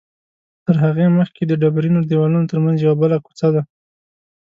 [0.65, 3.61] تر هغې مخکې د ډبرینو دیوالونو تر منځ یوه بله کوڅه ده.